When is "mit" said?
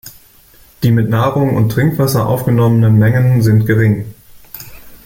0.91-1.09